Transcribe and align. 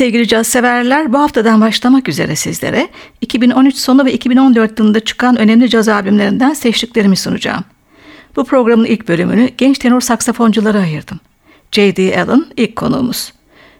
Sevgili 0.00 0.28
caz 0.28 0.46
severler 0.46 1.12
bu 1.12 1.18
haftadan 1.18 1.60
başlamak 1.60 2.08
üzere 2.08 2.36
sizlere 2.36 2.88
2013 3.20 3.76
sonu 3.76 4.04
ve 4.04 4.12
2014 4.12 4.78
yılında 4.78 5.00
çıkan 5.00 5.36
önemli 5.36 5.68
caz 5.70 5.88
albümlerinden 5.88 6.52
seçtiklerimi 6.54 7.16
sunacağım. 7.16 7.64
Bu 8.36 8.44
programın 8.44 8.84
ilk 8.84 9.08
bölümünü 9.08 9.50
genç 9.58 9.78
tenor 9.78 10.00
saksafonculara 10.00 10.78
ayırdım. 10.78 11.20
J.D. 11.72 12.22
Allen 12.22 12.46
ilk 12.56 12.76
konuğumuz. 12.76 13.32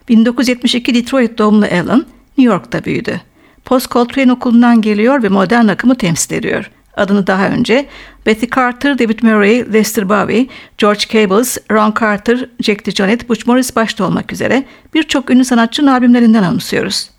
1972 0.09 0.95
Detroit 0.95 1.39
doğumlu 1.39 1.65
Allen, 1.65 2.05
New 2.39 2.53
York'ta 2.53 2.85
büyüdü. 2.85 3.21
Post 3.65 3.91
Coltrane 3.91 4.33
okulundan 4.33 4.81
geliyor 4.81 5.23
ve 5.23 5.29
modern 5.29 5.69
akımı 5.69 5.95
temsil 5.95 6.35
ediyor. 6.35 6.71
Adını 7.01 7.27
daha 7.27 7.49
önce 7.49 7.87
Betty 8.27 8.47
Carter, 8.57 8.99
David 8.99 9.23
Murray, 9.23 9.73
Lester 9.73 10.09
Bowie, 10.09 10.47
George 10.79 11.01
Cables, 11.13 11.59
Ron 11.71 11.95
Carter, 12.01 12.49
Jack 12.61 12.87
DeJohnette, 12.87 13.29
Butch 13.29 13.47
Morris 13.47 13.77
başta 13.77 14.05
olmak 14.05 14.33
üzere 14.33 14.65
birçok 14.95 15.31
ünlü 15.31 15.45
sanatçının 15.45 15.87
albümlerinden 15.87 16.43
anımsıyoruz. 16.43 17.11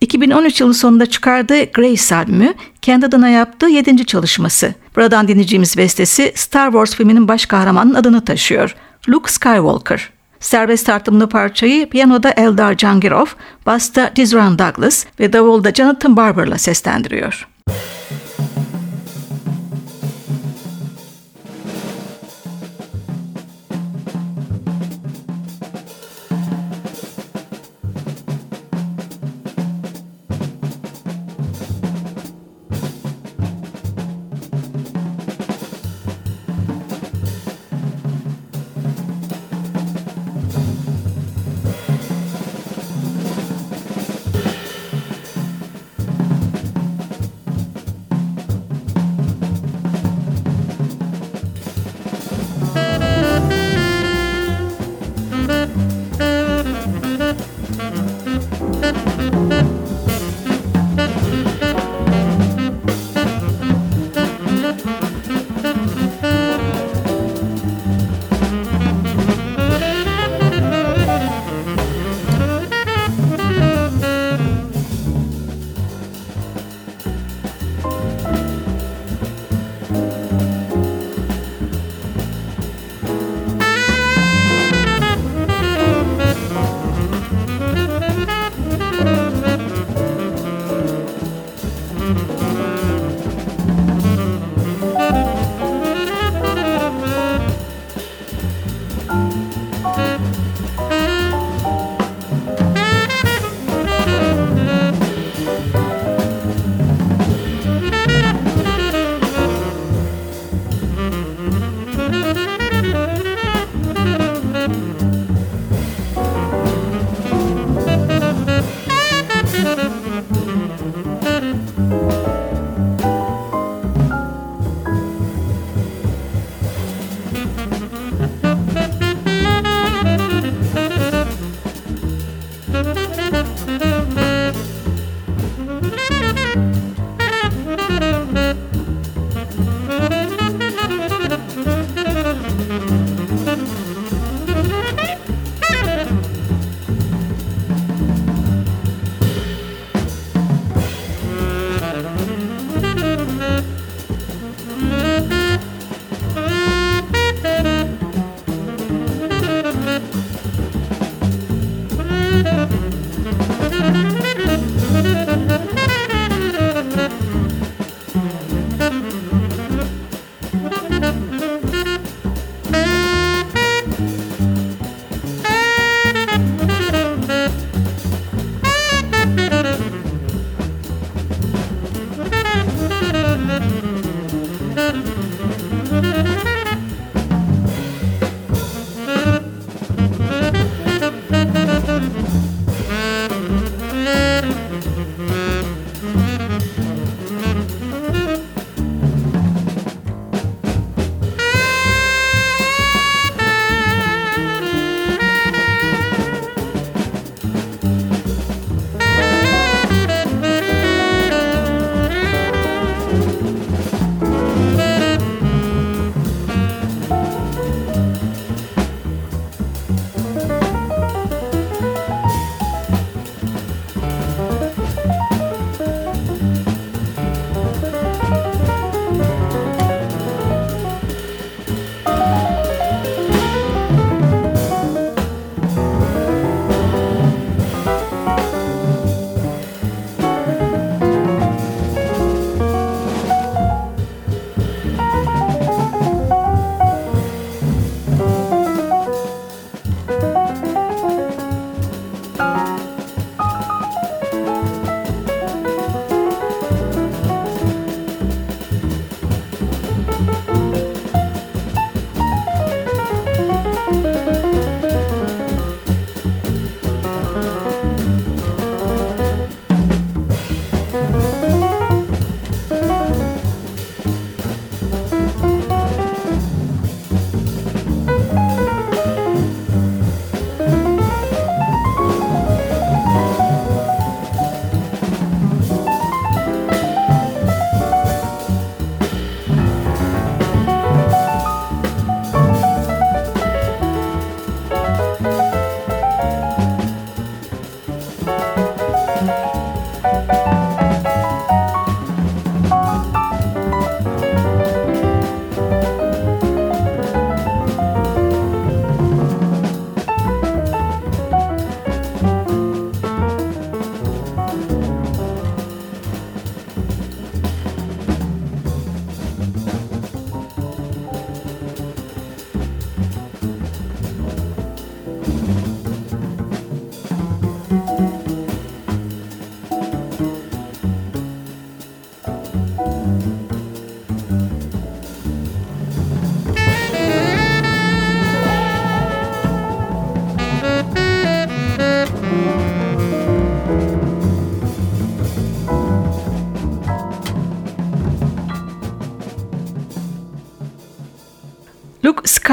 2013 0.00 0.60
yılı 0.60 0.74
sonunda 0.74 1.06
çıkardığı 1.06 1.64
Grace 1.64 2.16
albümü 2.16 2.54
kendi 2.82 3.06
adına 3.06 3.28
yaptığı 3.28 3.66
yedinci 3.66 4.06
çalışması. 4.06 4.74
Buradan 4.96 5.28
dinleyeceğimiz 5.28 5.76
bestesi 5.76 6.32
Star 6.34 6.66
Wars 6.72 6.94
filminin 6.94 7.28
baş 7.28 7.46
kahramanının 7.46 7.94
adını 7.94 8.24
taşıyor. 8.24 8.76
Luke 9.08 9.32
Skywalker. 9.32 10.10
Serbest 10.40 10.86
tartımlı 10.86 11.28
parçayı 11.28 11.88
piyanoda 11.88 12.30
Eldar 12.30 12.76
Cangirov, 12.76 13.26
basta 13.66 14.12
Dizran 14.16 14.58
Douglas 14.58 15.06
ve 15.20 15.32
davulda 15.32 15.70
Jonathan 15.70 16.16
Barber'la 16.16 16.58
seslendiriyor. 16.58 17.55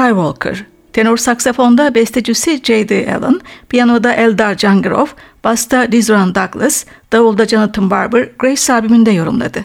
Skywalker. 0.04 0.64
Tenor 0.92 1.16
saksafonda 1.16 1.94
bestecisi 1.94 2.60
J.D. 2.62 3.14
Allen, 3.14 3.40
piyanoda 3.68 4.12
Eldar 4.12 4.56
Cangrov, 4.56 5.06
basta 5.44 5.92
Dizran 5.92 6.34
Douglas, 6.34 6.84
davulda 7.12 7.46
Jonathan 7.46 7.90
Barber, 7.90 8.28
Grace 8.38 8.72
albümünde 8.72 9.10
yorumladı. 9.10 9.64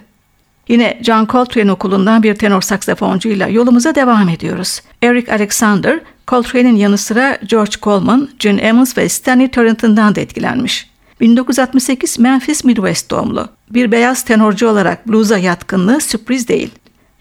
Yine 0.67 0.99
John 1.03 1.27
Coltrane 1.31 1.71
okulundan 1.71 2.23
bir 2.23 2.35
tenor 2.35 2.61
saksafoncuyla 2.61 3.47
yolumuza 3.47 3.95
devam 3.95 4.29
ediyoruz. 4.29 4.81
Eric 5.01 5.31
Alexander, 5.31 5.99
Coltrane'in 6.27 6.75
yanı 6.75 6.97
sıra 6.97 7.37
George 7.45 7.71
Coleman, 7.81 8.29
Gene 8.39 8.61
Emmons 8.61 8.97
ve 8.97 9.09
Stanley 9.09 9.47
Turretin'den 9.47 10.15
de 10.15 10.21
etkilenmiş. 10.21 10.89
1968 11.21 12.19
Memphis 12.19 12.63
Midwest 12.63 13.11
doğumlu. 13.11 13.49
Bir 13.71 13.91
beyaz 13.91 14.25
tenorcu 14.25 14.67
olarak 14.67 15.07
blues'a 15.07 15.37
yatkınlığı 15.37 16.01
sürpriz 16.01 16.47
değil. 16.47 16.71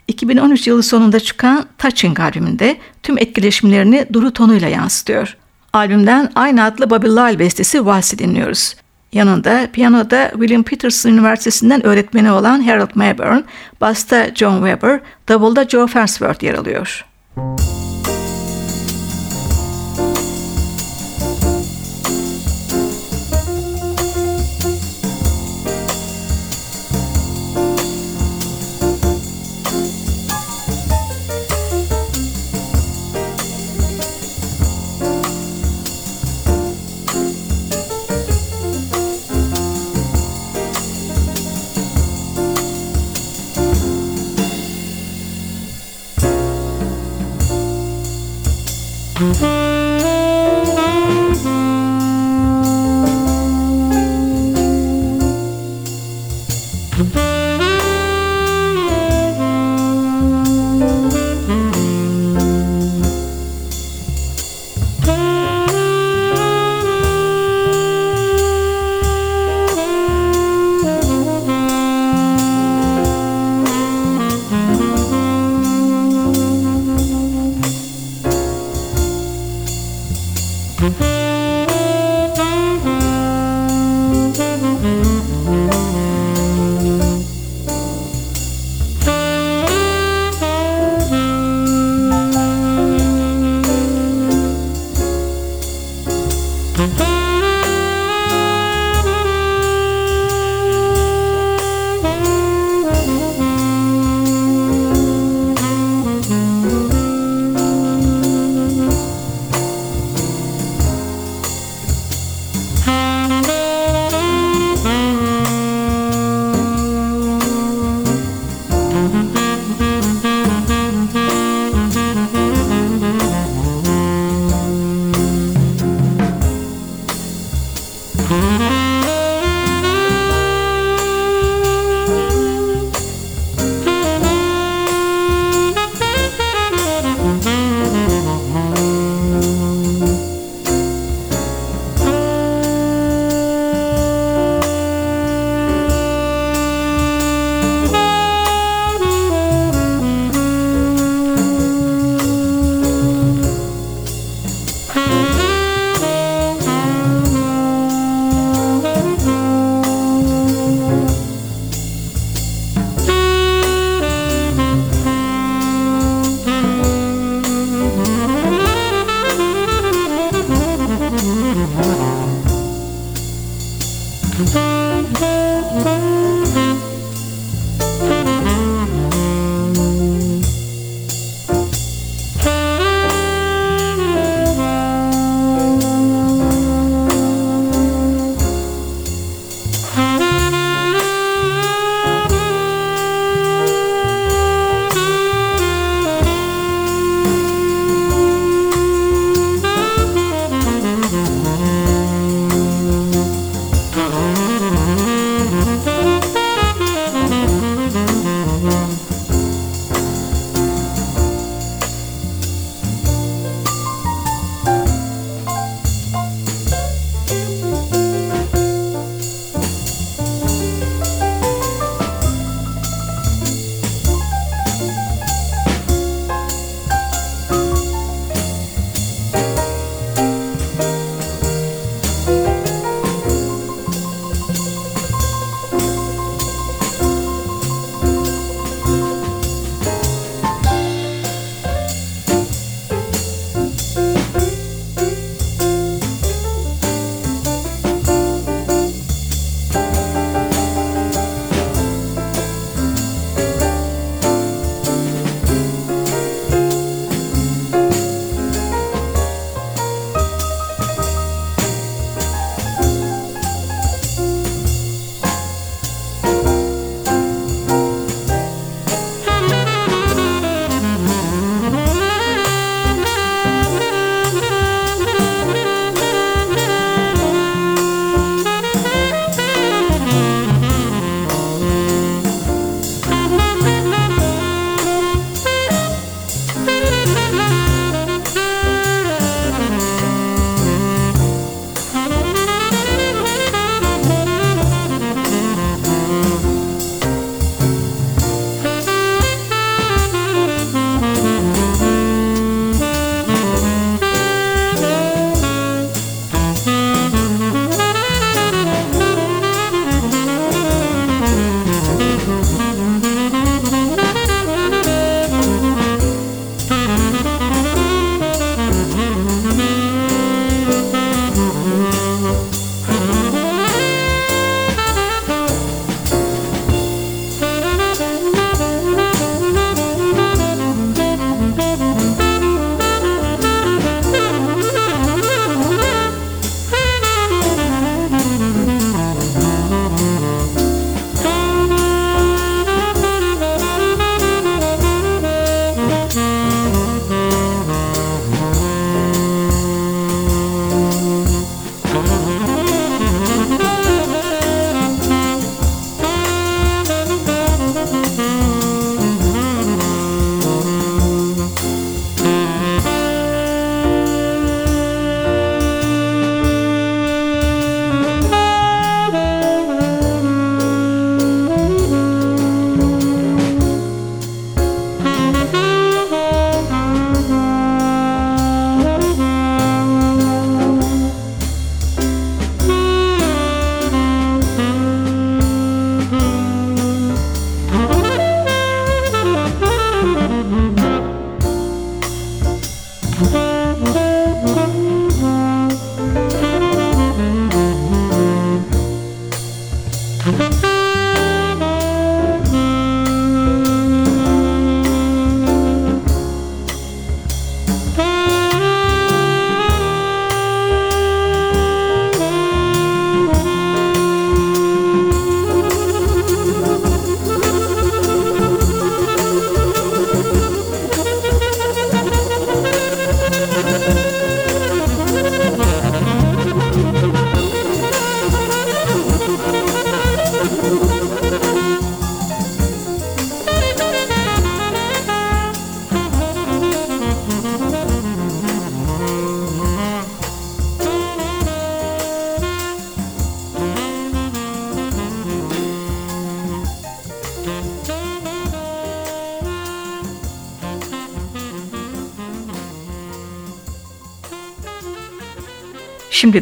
2013 0.08 0.66
yılı 0.66 0.82
sonunda 0.82 1.20
çıkan 1.20 1.66
Touching 1.78 2.20
albümünde 2.20 2.76
tüm 3.02 3.18
etkileşimlerini 3.18 4.06
duru 4.12 4.32
tonuyla 4.32 4.68
yansıtıyor. 4.68 5.36
Albümden 5.72 6.32
aynı 6.34 6.64
adlı 6.64 6.90
Bobby 6.90 7.06
Lyle 7.06 7.38
bestesi 7.38 7.86
Vals'i 7.86 8.18
dinliyoruz. 8.18 8.76
Yanında 9.12 9.68
piyanoda 9.72 10.30
William 10.32 10.62
Peterson 10.62 11.10
Üniversitesi'nden 11.10 11.86
öğretmeni 11.86 12.30
olan 12.30 12.62
Harold 12.62 12.90
Mayburn, 12.94 13.40
basta 13.80 14.34
John 14.34 14.56
Weber, 14.56 15.00
davulda 15.28 15.64
Joe 15.64 15.86
Farsworth 15.86 16.42
yer 16.42 16.54
alıyor. 16.54 17.04
Müzik 17.36 17.77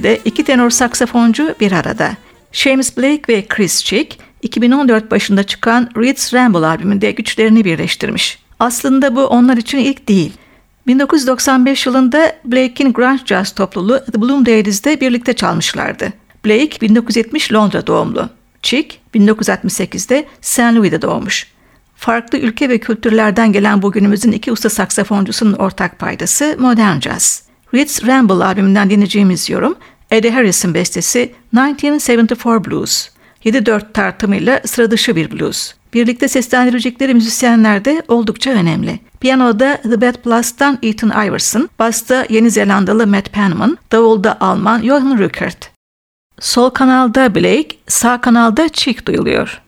De 0.02 0.20
iki 0.24 0.44
tenor 0.44 0.70
saksafoncu 0.70 1.54
bir 1.60 1.72
arada. 1.72 2.10
James 2.52 2.96
Blake 2.96 3.22
ve 3.28 3.46
Chris 3.48 3.84
Chick 3.84 4.18
2014 4.42 5.10
başında 5.10 5.42
çıkan 5.42 5.90
Reed's 5.96 6.34
Ramble 6.34 6.66
albümünde 6.66 7.10
güçlerini 7.10 7.64
birleştirmiş. 7.64 8.38
Aslında 8.60 9.16
bu 9.16 9.26
onlar 9.26 9.56
için 9.56 9.78
ilk 9.78 10.08
değil. 10.08 10.32
1995 10.86 11.86
yılında 11.86 12.36
Blake'in 12.44 12.92
grunge 12.92 13.22
jazz 13.26 13.52
topluluğu 13.52 14.00
The 14.12 14.22
Bloom 14.22 14.46
Days'de 14.46 15.00
birlikte 15.00 15.32
çalmışlardı. 15.32 16.12
Blake 16.44 16.80
1970 16.80 17.52
Londra 17.52 17.86
doğumlu. 17.86 18.28
Chick 18.62 18.98
1968'de 19.14 20.26
St. 20.40 20.60
Louis'de 20.60 21.02
doğmuş. 21.02 21.46
Farklı 21.96 22.38
ülke 22.38 22.68
ve 22.68 22.78
kültürlerden 22.78 23.52
gelen 23.52 23.82
bugünümüzün 23.82 24.32
iki 24.32 24.52
usta 24.52 24.70
saksafoncusunun 24.70 25.52
ortak 25.52 25.98
paydası 25.98 26.56
modern 26.58 27.00
jazz. 27.00 27.45
Reed's 27.76 28.06
Ramble 28.06 28.45
albümünden 28.45 28.90
dinleyeceğimiz 28.90 29.50
yorum 29.50 29.76
Eddie 30.11 30.30
Harris'in 30.30 30.75
bestesi 30.75 31.33
1974 31.52 32.66
Blues. 32.66 33.09
7-4 33.45 33.92
tartımıyla 33.92 34.61
sıra 34.64 34.90
dışı 34.90 35.16
bir 35.16 35.30
blues. 35.30 35.75
Birlikte 35.95 36.28
seslendirecekleri 36.28 37.14
müzisyenler 37.14 37.85
de 37.85 38.02
oldukça 38.09 38.50
önemli. 38.50 39.00
Piyanoda 39.21 39.76
The 39.83 40.00
Bad 40.00 40.14
Plus'tan 40.14 40.78
Ethan 40.83 41.26
Iverson, 41.26 41.68
basta 41.78 42.26
Yeni 42.28 42.50
Zelandalı 42.50 43.06
Matt 43.06 43.33
Penman, 43.33 43.78
davulda 43.92 44.40
Alman 44.40 44.83
Johan 44.83 45.18
Rückert. 45.18 45.71
Sol 46.40 46.71
kanalda 46.71 47.35
Blake, 47.35 47.76
sağ 47.88 48.21
kanalda 48.21 48.68
Chick 48.68 49.06
duyuluyor. 49.06 49.62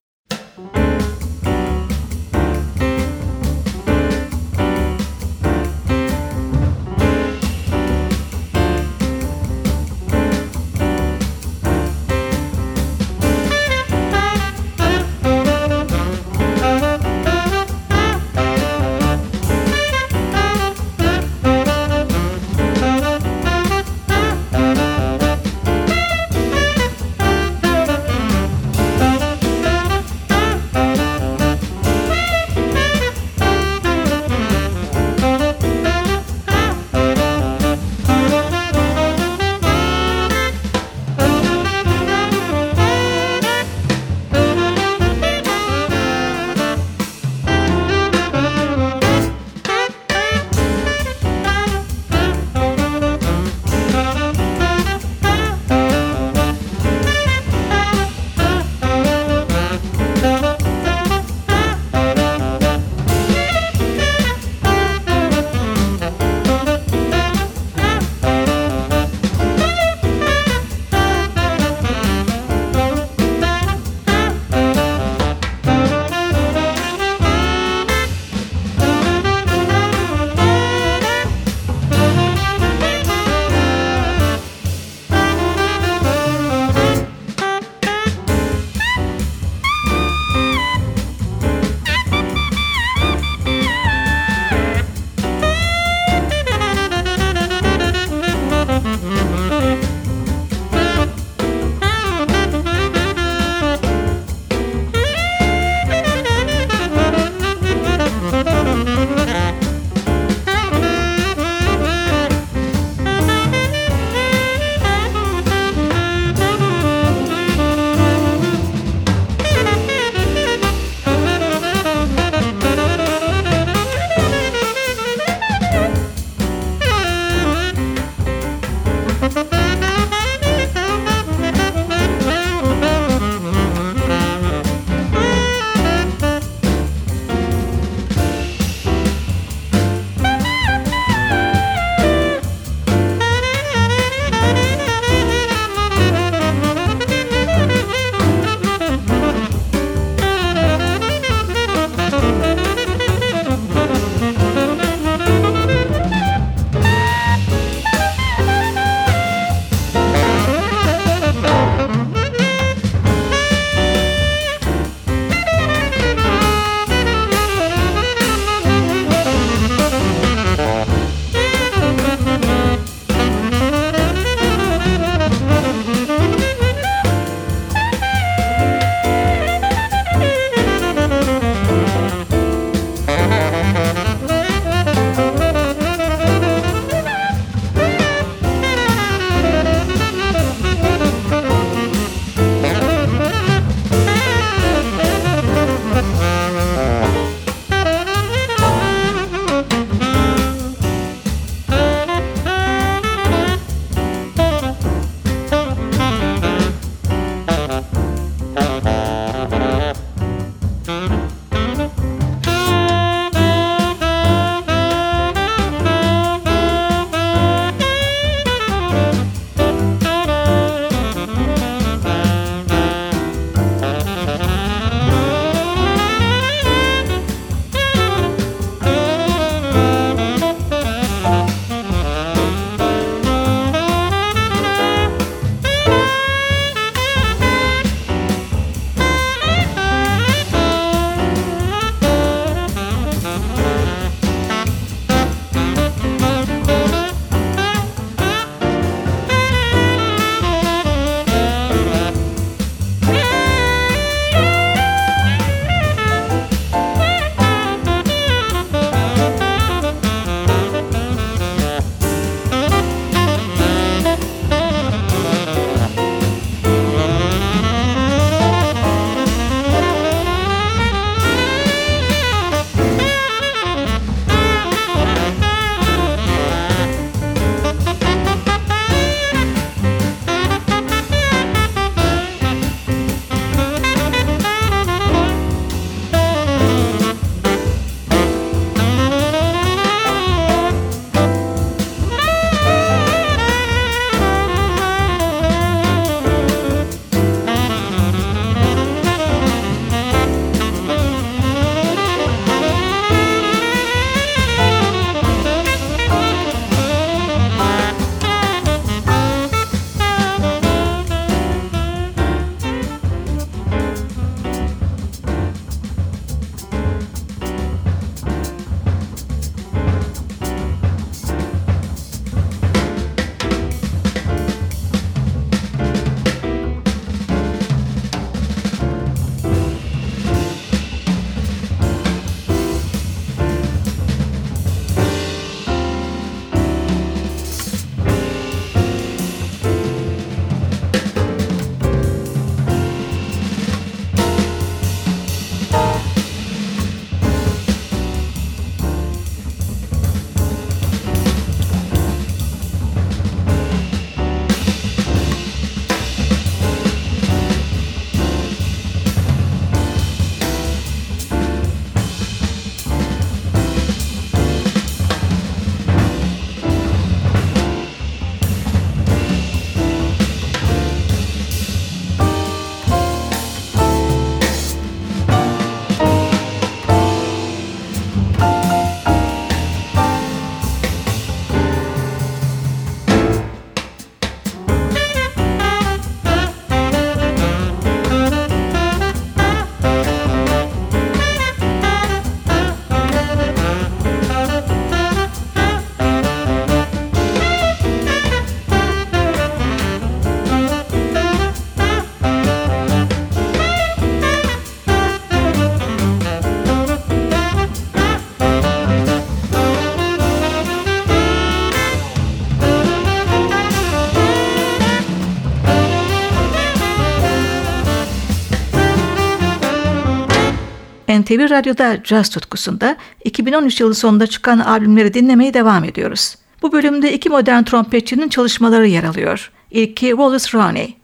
NTV 421.28 421.50
Radyo'da 421.50 422.02
caz 422.02 422.28
tutkusunda 422.30 422.96
2013 423.24 423.80
yılı 423.80 423.94
sonunda 423.94 424.26
çıkan 424.26 424.58
albümleri 424.58 425.14
dinlemeye 425.14 425.54
devam 425.54 425.84
ediyoruz. 425.84 426.36
Bu 426.62 426.72
bölümde 426.72 427.12
iki 427.12 427.28
modern 427.28 427.62
trompetçinin 427.62 428.28
çalışmaları 428.28 428.86
yer 428.86 429.04
alıyor. 429.04 429.52
İlki 429.70 430.08
Wallace 430.08 430.58
Roney. 430.58 430.96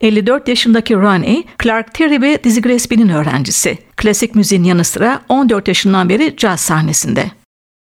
54 0.00 0.48
yaşındaki 0.48 0.94
Roney, 0.94 1.44
Clark 1.62 1.94
Terry 1.94 2.22
ve 2.22 2.44
Dizzy 2.44 2.60
Gillespie'nin 2.60 3.08
öğrencisi. 3.08 3.78
Klasik 3.96 4.34
müziğin 4.34 4.64
yanı 4.64 4.84
sıra 4.84 5.20
14 5.28 5.68
yaşından 5.68 6.08
beri 6.08 6.36
caz 6.36 6.60
sahnesinde. 6.60 7.30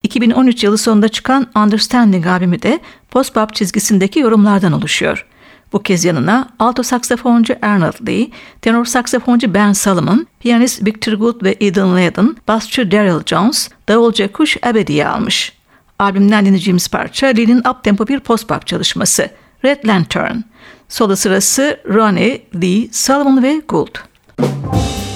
2013 0.03 0.64
yılı 0.64 0.79
sonunda 0.79 1.09
çıkan 1.09 1.51
Understanding 1.57 2.27
albümü 2.27 2.62
de 2.62 2.81
post-bop 3.11 3.55
çizgisindeki 3.55 4.20
yorumlardan 4.20 4.72
oluşuyor. 4.72 5.27
Bu 5.72 5.83
kez 5.83 6.04
yanına 6.04 6.48
alto 6.59 6.83
saksafoncu 6.83 7.57
Arnold 7.62 8.09
Lee, 8.09 8.31
tenor 8.62 8.85
saksafoncu 8.85 9.54
Ben 9.54 9.72
Solomon, 9.72 10.26
piyanist 10.40 10.87
Victor 10.87 11.12
Good 11.12 11.44
ve 11.44 11.57
Eden 11.61 11.94
Layden, 11.94 12.37
basçı 12.48 12.90
Daryl 12.90 13.24
Jones, 13.26 13.68
davulcu 13.88 14.33
Kush 14.33 14.57
Abedi'yi 14.62 15.07
almış. 15.07 15.52
Albümden 15.98 16.46
dinleyeceğimiz 16.46 16.88
parça 16.88 17.26
Lee'nin 17.26 17.59
uptempo 17.59 18.07
bir 18.07 18.20
post-bop 18.20 18.66
çalışması 18.66 19.31
Red 19.64 19.85
Lantern. 19.87 20.37
Solo 20.88 21.16
sırası 21.16 21.81
Ronnie, 21.88 22.42
Lee, 22.62 22.88
Solomon 22.92 23.42
ve 23.42 23.62
Gould. 23.68 23.98
Müzik 24.38 25.07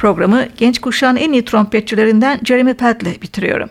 Programı 0.00 0.48
genç 0.56 0.78
kuşağın 0.78 1.16
en 1.16 1.32
iyi 1.32 1.44
trompetçilerinden 1.44 2.40
Jeremy 2.44 2.74
Pelt 2.74 3.02
ile 3.02 3.22
bitiriyorum. 3.22 3.70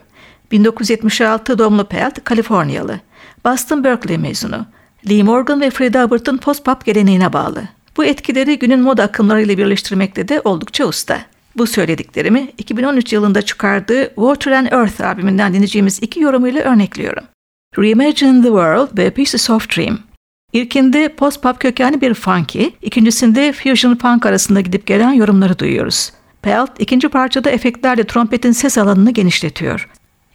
1976 0.52 1.58
doğumlu 1.58 1.84
Pelt, 1.84 2.24
Kaliforniyalı. 2.24 3.00
Boston 3.44 3.84
Berkeley 3.84 4.18
mezunu. 4.18 4.66
Lee 5.10 5.22
Morgan 5.22 5.60
ve 5.60 5.70
Freddie 5.70 6.02
Hubbard'ın 6.02 6.36
post-pop 6.36 6.84
geleneğine 6.84 7.32
bağlı. 7.32 7.62
Bu 7.96 8.04
etkileri 8.04 8.58
günün 8.58 8.80
moda 8.80 9.02
akımlarıyla 9.02 9.58
birleştirmekte 9.58 10.28
de 10.28 10.40
oldukça 10.44 10.84
usta. 10.84 11.20
Bu 11.56 11.66
söylediklerimi 11.66 12.48
2013 12.58 13.12
yılında 13.12 13.42
çıkardığı 13.42 14.08
Water 14.08 14.52
and 14.52 14.66
Earth 14.66 15.00
albümünden 15.00 15.52
dinleyeceğimiz 15.52 16.02
iki 16.02 16.20
yorumuyla 16.20 16.62
örnekliyorum. 16.62 17.24
Reimagine 17.78 18.42
the 18.42 18.48
World 18.48 18.98
ve 18.98 19.10
Pieces 19.10 19.50
of 19.50 19.76
Dream. 19.76 19.98
İlkinde 20.52 21.08
post-pop 21.08 21.60
kökenli 21.60 22.00
bir 22.00 22.14
funky, 22.14 22.64
ikincisinde 22.82 23.52
fusion 23.52 23.94
punk 23.94 24.26
arasında 24.26 24.60
gidip 24.60 24.86
gelen 24.86 25.12
yorumları 25.12 25.58
duyuyoruz. 25.58 26.12
Pelt 26.42 26.70
ikinci 26.78 27.08
parçada 27.08 27.50
efektlerle 27.50 28.04
trompetin 28.04 28.52
ses 28.52 28.78
alanını 28.78 29.10
genişletiyor. 29.10 29.88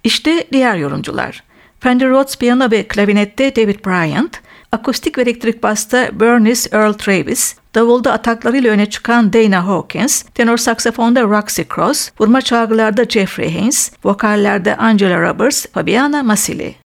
İşte 0.04 0.48
diğer 0.52 0.76
yorumcular. 0.76 1.44
Fender 1.80 2.10
Rhodes 2.10 2.38
piyano 2.38 2.72
ve 2.72 2.88
klavinette 2.88 3.56
David 3.56 3.86
Bryant, 3.86 4.42
akustik 4.72 5.18
ve 5.18 5.22
elektrik 5.22 5.64
basta 5.64 6.20
Bernice 6.20 6.70
Earl 6.72 6.94
Travis, 6.94 7.56
davulda 7.76 8.14
ataklarıyla 8.14 8.72
öne 8.72 8.90
çıkan 8.90 9.34
Dana 9.34 9.68
Hawkins, 9.68 10.22
tenor 10.22 10.58
saksafonda 10.58 11.22
Roxy 11.22 11.62
Cross, 11.76 12.12
vurma 12.20 12.42
çalgılarda 12.42 13.06
Jeffrey 13.06 13.54
Haynes, 13.54 13.92
vokallerde 14.04 14.78
Angela 14.78 15.22
Roberts, 15.22 15.66
Fabiana 15.74 16.24
Masili. 16.24 16.85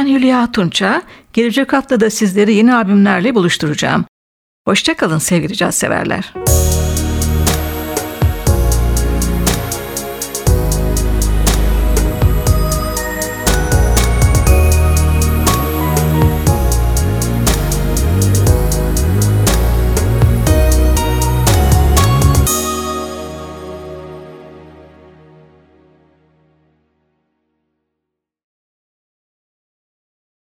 Ben 0.00 0.06
Hülya 0.06 0.52
Tunça. 0.52 1.02
Gelecek 1.32 1.72
hafta 1.72 2.00
da 2.00 2.10
sizleri 2.10 2.54
yeni 2.54 2.74
albümlerle 2.74 3.34
buluşturacağım. 3.34 4.04
Hoşçakalın 4.68 5.18
sevgili 5.18 5.56
caz 5.56 5.74
severler. 5.74 6.32